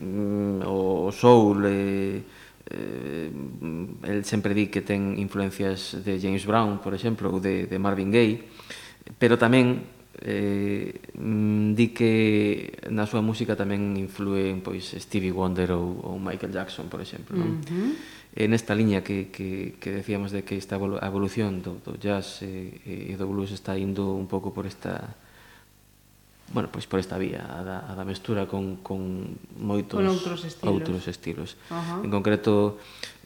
[0.03, 2.19] mm, o soul eh,
[2.75, 3.31] eh,
[4.03, 8.11] el sempre di que ten influencias de James Brown, por exemplo, ou de, de Marvin
[8.11, 8.51] Gaye,
[9.15, 12.13] pero tamén eh, mm, di que
[12.93, 17.61] na súa música tamén influen pois Stevie Wonder ou, ou Michael Jackson, por exemplo, non?
[17.61, 17.93] Uh eh, -huh.
[18.31, 22.79] En esta liña que, que, que decíamos de que esta evolución do, do jazz e,
[22.87, 25.19] e do blues está indo un pouco por esta
[26.53, 30.43] bueno, pois por esta vía, a da, a da mestura con, con moitos con outros
[30.43, 30.75] estilos.
[30.75, 31.51] Outros estilos.
[31.71, 32.05] Uh -huh.
[32.07, 32.79] En concreto,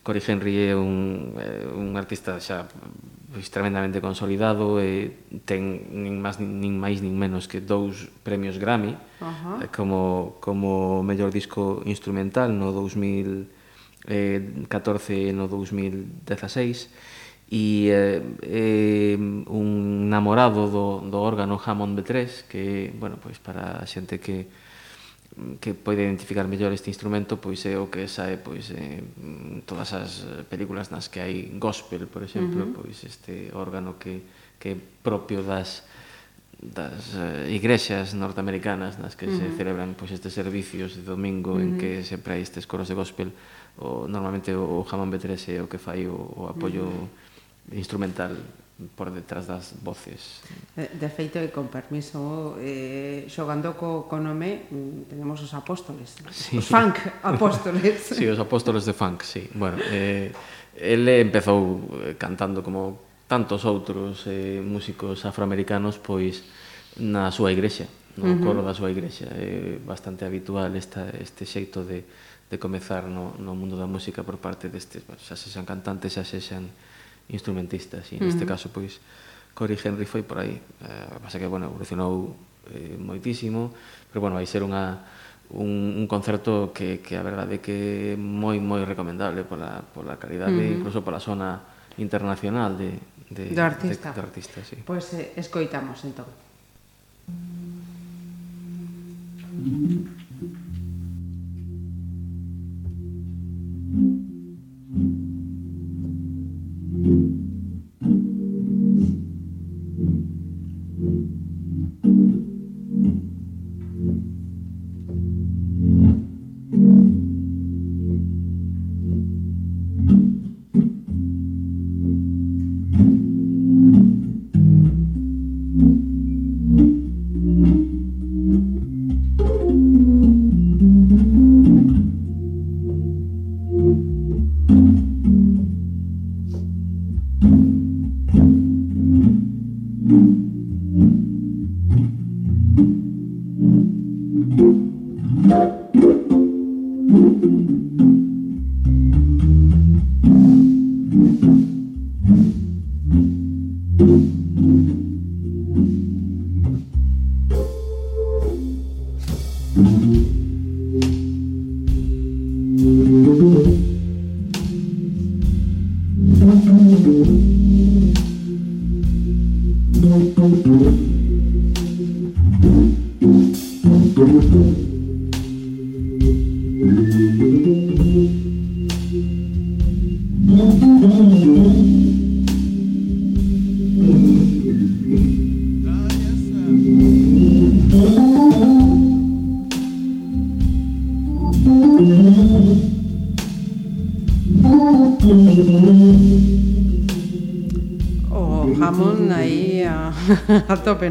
[0.05, 2.69] Cory Henry é un, eh, un artista xa
[3.35, 5.11] pois, tremendamente consolidado e
[5.43, 9.27] ten nin máis nin, máis nin menos que dous premios Grammy uh
[9.59, 9.75] eh, -huh.
[9.75, 13.51] como, como mellor disco instrumental no 2014
[14.07, 16.95] eh, e no 2016
[17.51, 23.87] e eh, eh, un namorado do, do órgano Hammond B3 que, bueno, pois para a
[23.91, 24.47] xente que,
[25.59, 29.03] que pode identificar mellor este instrumento pois é o que sae pois eh,
[29.67, 32.77] todas as películas nas que hai gospel, por exemplo, uh -huh.
[32.79, 34.23] pois este órgano que
[34.63, 35.83] que é propio das
[36.65, 39.51] das uh, igrexas norteamericanas nas que uh -huh.
[39.53, 41.67] se celebran pois estes servicios de domingo uh -huh.
[41.67, 43.35] en que sempre hai estes coros de gospel,
[43.77, 47.75] o normalmente o Hammond B3 é o que fai o, o apoio uh -huh.
[47.75, 48.39] instrumental
[48.97, 50.43] por detrás das voces.
[50.75, 56.59] De feito, e con permiso, eh, xogando co, co nome, mm, tenemos os apóstoles, sí.
[56.59, 58.11] os funk apóstoles.
[58.19, 59.47] sí, os apóstoles de funk, sí.
[59.55, 60.35] Bueno, eh,
[60.75, 62.99] ele empezou eh, cantando como
[63.31, 66.43] tantos outros eh, músicos afroamericanos, pois
[66.99, 67.87] na súa igrexa,
[68.19, 68.43] no uh -huh.
[68.43, 69.31] coro da súa igrexa.
[69.31, 72.03] É eh, bastante habitual esta, este xeito de,
[72.51, 76.75] de comezar no, no mundo da música por parte destes, xa sexan cantantes, xa sexan
[77.29, 78.53] instrumentistas e neste uh -huh.
[78.53, 79.01] caso pois
[79.55, 80.59] Cory Henry foi por aí.
[80.59, 82.35] Eh, pasa que bueno, evolucionou
[82.75, 83.71] eh, moitísimo,
[84.11, 84.99] pero bueno, vai ser unha
[85.55, 90.59] un, un concerto que, que a verdade que é moi moi recomendable pola, pola calidade,
[90.59, 90.77] uh -huh.
[90.83, 91.63] incluso pola zona
[91.97, 92.99] internacional de,
[93.31, 94.11] de, do artista.
[94.11, 94.77] De, de artista sí.
[94.83, 96.27] Pois pues, eh, escoitamos entón.
[104.95, 105.24] Thank you.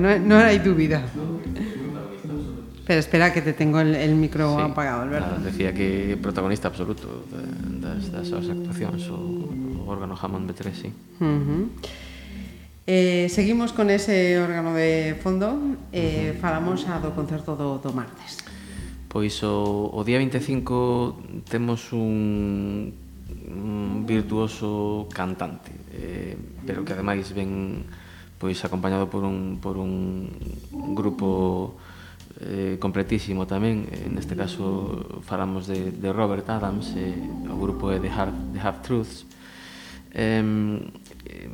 [0.03, 0.99] no, no hai dúbida.
[2.83, 5.31] Pero espera que te tengo el, el micro sí, apagado, Alberto.
[5.31, 7.23] Nada, decía que protagonista absoluto
[7.79, 10.89] das, das súas actuacións o, o órgano Hammond B3, sí.
[11.23, 11.63] Uh -huh.
[12.83, 15.55] Eh, seguimos con ese órgano de fondo
[15.95, 16.41] eh, uh -huh.
[16.43, 18.43] Falamos a do concerto do, do martes
[19.07, 22.91] Pois o, o día 25 temos un,
[23.47, 26.35] un virtuoso cantante eh,
[26.67, 27.87] Pero que ademais ven
[28.43, 30.27] pois acompañado por un, por un
[30.91, 31.79] grupo
[32.43, 37.15] eh, completísimo tamén, eh, neste caso falamos de, de Robert Adams, eh,
[37.47, 39.17] o grupo é The Half, The Half Truths,
[40.11, 40.43] eh,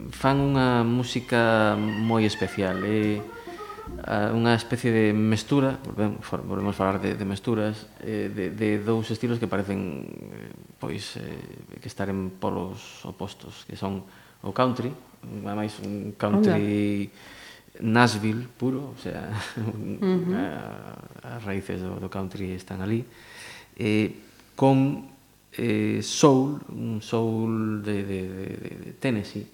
[0.10, 6.98] fan unha música moi especial, é eh, unha especie de mestura, volvemos, volvemos a falar
[6.98, 10.50] de, de mesturas, eh, de, de dous estilos que parecen eh,
[10.82, 14.02] pois eh, que estar en polos opostos, que son
[14.42, 14.90] o country,
[15.24, 17.38] é máis un country Onda.
[17.80, 20.36] Nashville puro, o sea, uh -huh.
[20.36, 23.06] Eh, as raíces do, do country están ali.
[23.76, 24.12] Eh,
[24.56, 25.08] con
[25.56, 28.46] eh, soul, un soul de, de, de,
[28.84, 29.48] de Tennessee,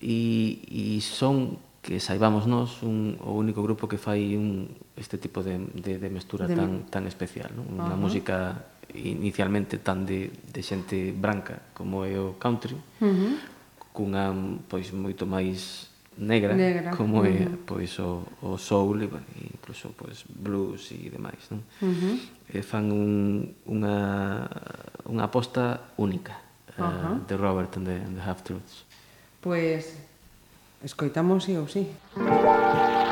[0.00, 5.40] e, e son que saibamos nós un, o único grupo que fai un, este tipo
[5.40, 6.56] de, de, de mestura de...
[6.56, 7.68] tan, tan especial, non?
[7.78, 7.96] Uh -huh.
[7.96, 13.32] Música inicialmente tan de, de xente branca como é o country, uh -huh
[14.00, 14.32] cunha
[14.64, 16.96] pois moito máis negra, negra.
[16.96, 17.58] como é uh -huh.
[17.68, 21.60] pois o, o soul e bueno, incluso pois blues e demais, non?
[21.84, 22.16] Uh -huh.
[22.48, 24.48] E fan un, unha
[25.04, 26.32] unha aposta única
[26.80, 28.88] uh, uh de Robert and the, and the Half Truths.
[29.44, 31.84] Pois pues, escoitamos si sí ou si.
[31.84, 33.09] Sí.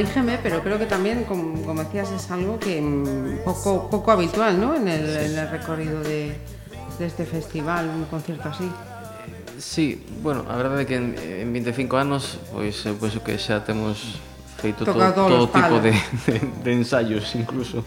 [0.00, 4.58] corrígeme, pero creo que también, como, como decías, es algo que mm, poco, poco habitual
[4.60, 4.74] ¿no?
[4.74, 6.36] en, el, en el recorrido de,
[6.98, 8.70] de este festival, un concierto así.
[9.58, 13.60] Sí, bueno, a verdade é que en, en 25 anos pois eu penso que xa
[13.60, 14.16] temos
[14.56, 15.92] feito Toca todo, todo tipo de,
[16.24, 17.84] de, de ensaios incluso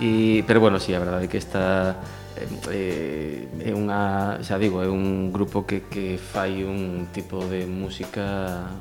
[0.00, 2.00] e, pero bueno, sí, a verdade é que esta
[2.40, 7.68] eh, eh é unha, xa digo, é un grupo que, que fai un tipo de
[7.68, 8.72] música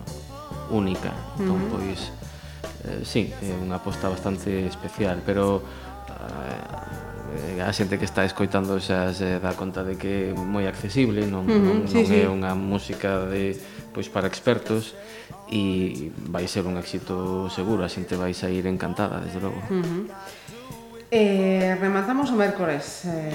[0.72, 1.76] única entón, uh -huh.
[1.76, 2.23] pois
[2.86, 5.64] eh, sí, é unha aposta bastante especial, pero
[7.34, 11.26] eh, a xente que está escoitando xa se dá conta de que é moi accesible,
[11.26, 12.18] non, non, sí, non sí.
[12.20, 13.56] é unha música de
[13.94, 14.98] pois para expertos
[15.54, 19.62] e vai ser un éxito seguro, a xente vai sair encantada, desde logo.
[21.14, 23.30] Eh, rematamos o mércores eh,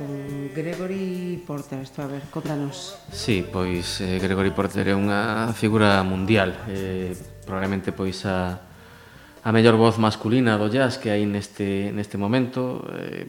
[0.00, 2.96] con Gregory Porter, isto a ver, contanos.
[3.12, 7.12] Sí, pois eh, Gregory Porter é unha figura mundial, eh,
[7.50, 8.70] probablemente pois a
[9.42, 12.84] a mellor voz masculina do jazz que hai neste, neste momento.
[12.92, 13.24] Eh,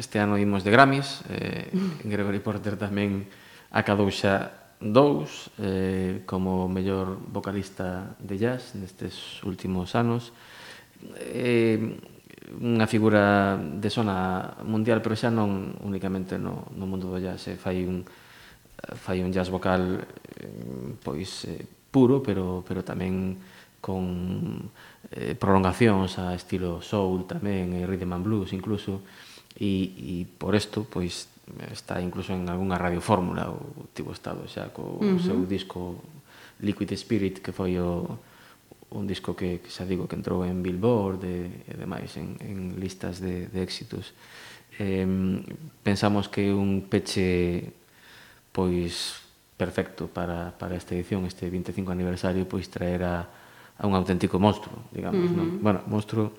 [0.00, 1.68] este ano imos de Grammys eh,
[2.02, 3.28] Gregory Porter tamén
[3.68, 4.48] acadou xa
[4.80, 10.32] dous eh, como mellor vocalista de jazz nestes últimos anos.
[11.20, 12.00] Eh,
[12.56, 17.60] unha figura de zona mundial pero xa non únicamente no, no mundo do jazz eh,
[17.60, 18.04] fai un
[18.96, 23.36] fai un jazz vocal eh, pois eh, puro, pero, pero tamén
[23.84, 24.70] con
[25.12, 29.04] eh, prolongacións a estilo soul tamén, e rhythm and blues incluso,
[29.54, 31.28] e, e por isto, pois,
[31.68, 35.20] está incluso en algunha radiofórmula o tivo estado xa co uh -huh.
[35.20, 36.00] seu disco
[36.62, 38.16] Liquid Spirit, que foi o,
[38.94, 42.76] un disco que, que xa digo que entrou en Billboard e, e demais en, en
[42.76, 44.12] listas de, de éxitos
[44.78, 45.04] eh,
[45.82, 47.72] pensamos que un peche
[48.52, 49.20] pois
[49.62, 53.30] perfecto para, para esta edición, este 25 aniversario, pois traer a,
[53.78, 55.38] a un auténtico monstruo, digamos, uh -huh.
[55.38, 55.48] non?
[55.62, 56.34] Bueno, monstruo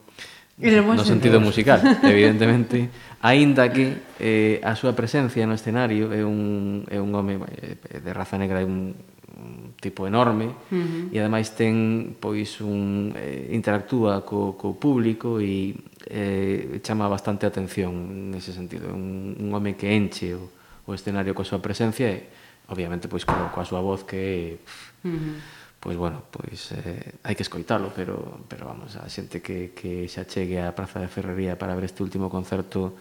[0.59, 2.91] no, sentido musical, evidentemente,
[3.23, 8.11] aínda que eh, a súa presencia no escenario é un, é un home eh, de
[8.11, 8.91] raza negra, é un,
[9.39, 11.15] un tipo enorme uh -huh.
[11.15, 15.79] e ademais ten pois un eh, interactúa co, co público e
[16.11, 20.51] eh, chama bastante atención nese sentido, un, un home que enche o,
[20.85, 22.42] o escenario coa súa presencia e
[22.73, 24.57] obviamente pois co, coa súa voz que
[25.05, 25.37] uh -huh.
[25.77, 30.25] pois bueno, pois eh, hai que escoitalo, pero pero vamos, a xente que que xa
[30.25, 32.97] chegue á Praza de Ferrería para ver este último concerto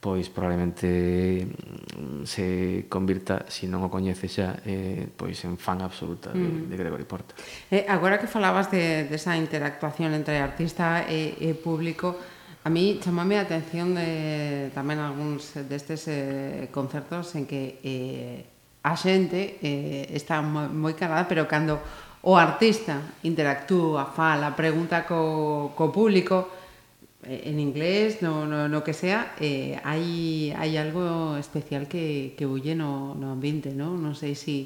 [0.00, 6.30] pois probablemente mm, se convirta, se non o coñece xa, eh, pois en fan absoluta
[6.30, 6.70] de, mm.
[6.70, 7.34] de Gregory Porta.
[7.66, 12.14] Eh, agora que falabas de, de esa interactuación entre artista e, e público,
[12.62, 18.94] a mí chamame a atención de, tamén algúns destes eh, concertos en que eh, a
[18.94, 21.80] xente eh, está moi, moi calada, pero cando
[22.22, 26.50] o artista interactúa, fala, pregunta co, co público,
[27.22, 32.46] eh, en inglés, no, no, no que sea, eh, hai, hai algo especial que, que
[32.46, 33.94] bulle no, no ambiente, ¿no?
[33.94, 34.56] Non sei se si,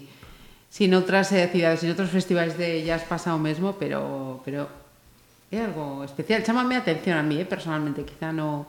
[0.72, 4.68] si en outras eh, cidades, en outros festivais de jazz pasa o mesmo, pero, pero
[5.52, 6.40] é algo especial.
[6.40, 8.68] Chámame a atención a mí, eh, personalmente, quizá no,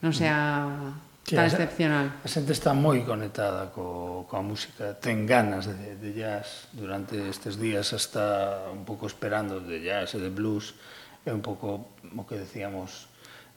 [0.00, 2.20] non sea Sí, está excepcional.
[2.20, 7.56] A xente está moi conectada co, coa música, ten ganas de, de jazz durante estes
[7.56, 10.76] días está un pouco esperando de jazz e de blues
[11.24, 13.08] é un pouco o que decíamos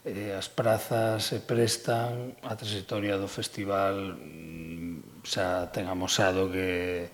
[0.07, 7.11] eh, as prazas se prestan a trayectoria do festival mm, xa ten amosado que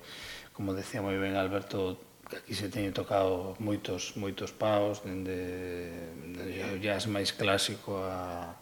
[0.54, 1.98] como decía moi ben Alberto
[2.30, 5.90] que aquí se teñen tocado moitos moitos paus dende,
[6.22, 8.54] dende o jazz máis clásico a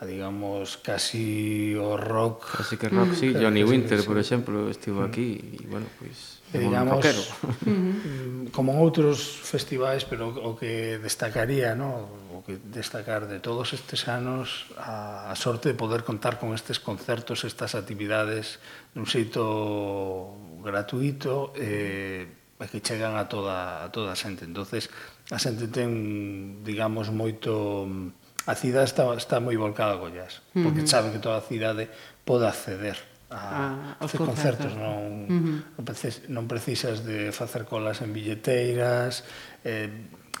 [0.00, 3.20] a digamos casi o rock casi que rock, mm.
[3.20, 5.08] sí, Johnny Winter, sí, por exemplo, estivo mm.
[5.12, 5.28] aquí
[5.60, 7.22] e bueno, pois pues, digamos, rockero.
[7.60, 13.76] Mm, como en outros festivais, pero o que destacaría, no, o que destacar de todos
[13.76, 18.58] estes anos a, a sorte de poder contar con estes concertos, estas actividades
[18.96, 20.34] nun xeito
[20.64, 22.26] gratuito e
[22.58, 24.42] eh, que chegan a toda a toda a xente.
[24.42, 24.90] Entonces,
[25.30, 30.80] a xente ten, digamos, moito mm, a cidade está, está moi volcada co jazz, porque
[30.80, 30.92] uh -huh.
[30.92, 31.88] sabe que toda a cidade
[32.24, 32.96] pode acceder
[33.30, 35.56] a, a facer concertos, non, uh -huh.
[35.76, 39.22] non, precisas, non precisas de facer colas en billeteiras,
[39.62, 39.92] eh,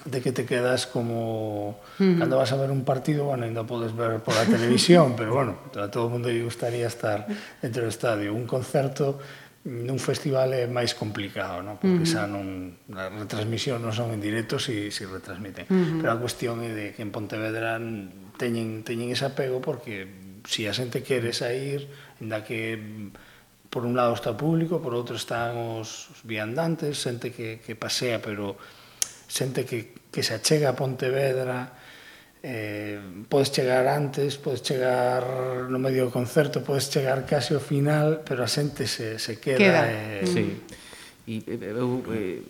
[0.04, 2.18] de que te quedas como uh -huh.
[2.18, 5.92] cando vas a ver un partido, bueno, ainda podes ver pola televisión, pero bueno, a
[5.92, 7.28] todo o mundo lle gustaría estar
[7.60, 8.32] dentro do estadio.
[8.32, 9.20] Un concerto
[9.60, 11.76] nun festival é máis complicado, non?
[11.76, 12.12] porque uh -huh.
[12.16, 15.68] xa non, a retransmisión non son en directo si, si retransmiten.
[15.68, 15.98] Uh -huh.
[16.00, 17.76] Pero a cuestión é de que en Pontevedra
[18.40, 20.08] teñen, teñen ese apego porque
[20.48, 21.92] si a xente quere sair,
[22.24, 22.80] da que
[23.68, 27.76] por un lado está o público, por outro están os, os viandantes, xente que, que
[27.76, 28.56] pasea, pero
[29.28, 31.76] xente que, que se achega a Pontevedra,
[32.42, 38.24] eh, podes chegar antes, podes chegar no medio do concerto, podes chegar case ao final,
[38.24, 39.60] pero a xente se, se queda.
[39.60, 39.82] queda.
[39.84, 40.24] Mm.
[40.24, 40.26] Eh...
[40.26, 40.46] Sí.
[41.30, 42.42] E eu, eh,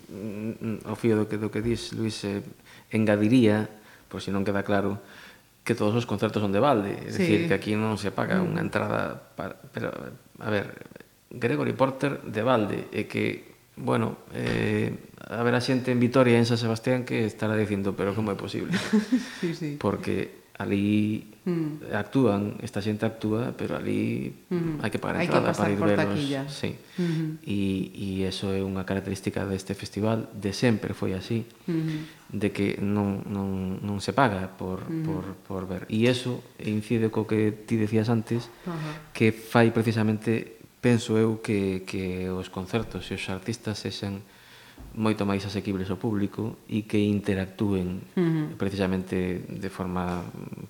[0.86, 2.41] ao fío do que, do que dis, Luis, eh,
[2.95, 3.68] engadiría,
[4.07, 5.03] por se si non queda claro,
[5.66, 6.95] que todos os concertos son de balde.
[6.95, 7.26] É sí.
[7.26, 8.47] dicir, que aquí non se paga mm.
[8.47, 9.59] unha entrada para...
[9.74, 9.91] Pero,
[10.38, 10.70] a ver,
[11.30, 13.49] Gregory Porter de balde, e que
[13.80, 14.92] bueno, eh,
[15.30, 18.32] a ver a xente en Vitoria e en San Sebastián que estará dicindo, pero como
[18.32, 18.76] é posible?
[19.40, 19.76] sí, sí.
[19.80, 21.88] Porque ali mm.
[21.96, 24.84] actúan, esta xente actúa, pero ali mm.
[24.84, 26.20] hai que pagar entrada para ir verlos.
[26.52, 26.76] Sí.
[27.00, 27.28] Mm -hmm.
[27.48, 27.60] E
[27.96, 32.00] e eso é unha característica deste festival, de sempre foi así, mm -hmm.
[32.36, 35.04] de que non, non, non se paga por, mm -hmm.
[35.08, 35.82] por, por ver.
[35.88, 39.16] E eso incide co que ti decías antes, uh -huh.
[39.16, 44.24] que fai precisamente penso eu que, que os concertos e os artistas sexan
[44.94, 48.46] moito máis asequibles ao público e que interactúen uh -huh.
[48.58, 50.24] precisamente de forma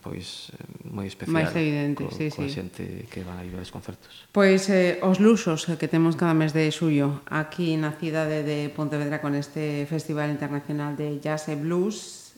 [0.05, 0.53] pois
[0.85, 2.53] moi especial máis evidente, co, sí, coa sí.
[2.53, 4.29] xente que a ver os concertos.
[4.29, 9.25] Pois eh, os lusos que temos cada mes de xullo aquí na cidade de Pontevedra
[9.25, 12.37] con este Festival Internacional de Jazz e Blues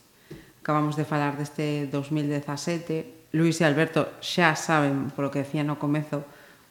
[0.62, 6.22] acabamos de falar deste 2017 Luis e Alberto xa saben polo que decía no comezo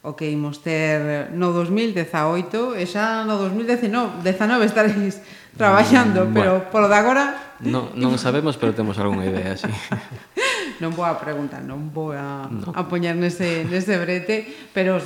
[0.02, 5.22] o que imos ter no 2018 e xa no 2019 19 estaréis
[5.54, 7.24] traballando, mm, pero polo de agora
[7.62, 9.70] no, non sabemos, pero temos algunha idea, sí.
[10.82, 12.74] non vou a preguntar, non vou a, no.
[12.74, 14.42] a poñer nese, nese brete,
[14.74, 14.98] pero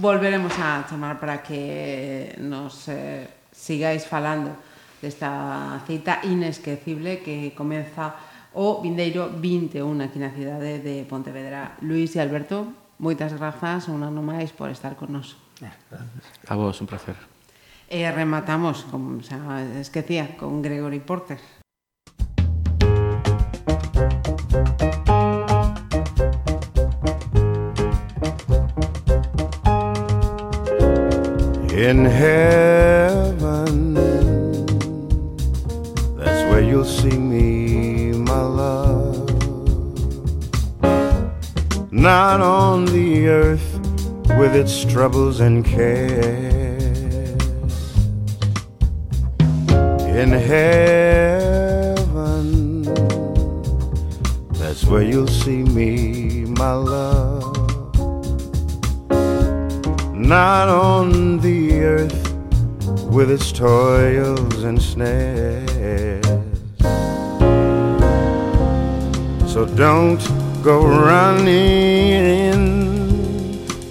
[0.00, 4.56] volveremos a chamar para que nos eh, sigáis falando
[5.04, 8.16] desta cita inesquecible que comeza
[8.56, 11.76] o vindeiro 21 aquí na cidade de Pontevedra.
[11.84, 15.38] Luis e Alberto, Moitas grazas un ano máis por estar con nos.
[15.62, 15.70] Eh,
[16.50, 17.14] A vos, un placer.
[17.86, 19.38] E rematamos, como xa
[19.78, 21.38] esquecía, con Gregory Porter.
[31.78, 32.97] In hell
[42.08, 43.70] not on the earth
[44.38, 46.16] with its troubles and cares.
[50.22, 51.74] In heaven,
[54.54, 57.44] that's where you'll see me, my love.
[60.14, 62.32] Not on the earth
[63.12, 66.24] with its toils and snares.
[69.52, 70.37] So don't
[70.68, 72.52] go running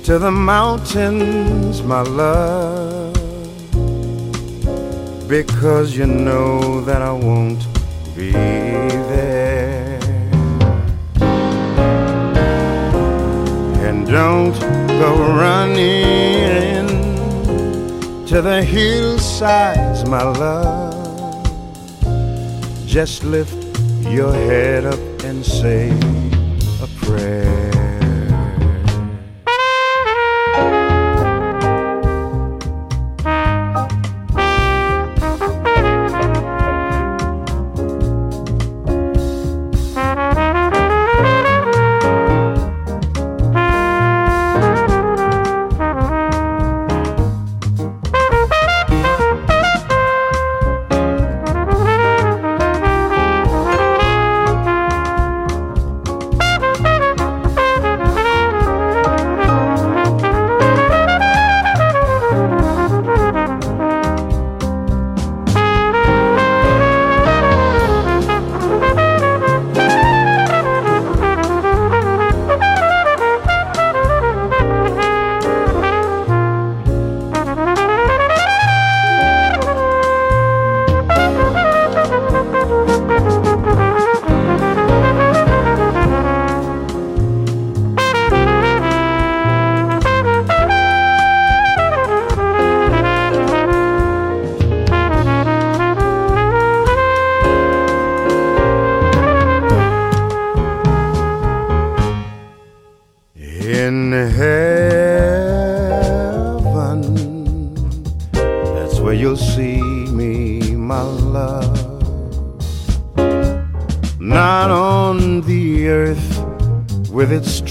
[0.03, 3.15] to the mountains, my love,
[5.27, 7.65] because you know that I won't
[8.15, 9.99] be there.
[13.87, 14.59] And don't
[15.01, 16.85] go running
[18.27, 20.93] to the hillsides, my love.
[22.85, 23.57] Just lift
[24.07, 25.89] your head up and say,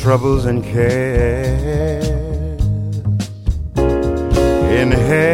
[0.06, 2.06] troubles and cares.
[3.76, 5.30] In heaven,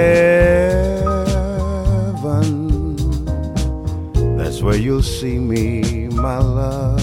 [4.39, 7.01] that's where you'll see me, my love.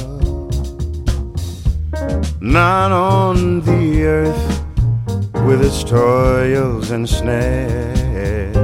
[2.42, 4.64] Not on the earth
[5.46, 8.56] with its toils and snares.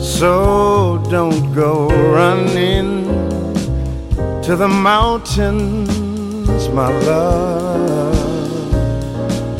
[0.00, 2.95] So don't go running
[4.46, 8.14] to the mountains my love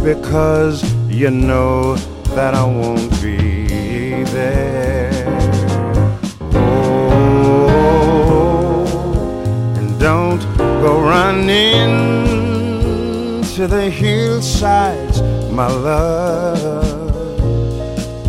[0.05, 1.97] because you know
[2.37, 5.11] that I won't be there.
[6.53, 8.87] Oh,
[9.77, 11.91] and don't go running
[13.57, 15.21] to the hillsides,
[15.51, 16.87] my love.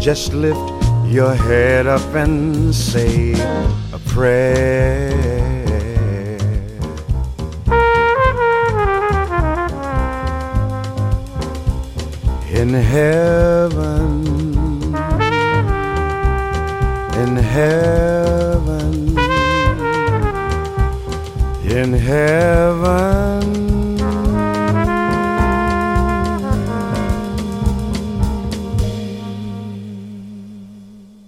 [0.01, 0.72] Just lift
[1.05, 3.34] your head up and say
[3.93, 5.36] a prayer.
[12.60, 14.26] in heaven,
[17.22, 19.18] in heaven,
[21.64, 23.66] in heaven.